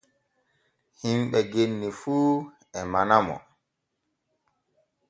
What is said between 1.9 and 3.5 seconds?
fu e manamo.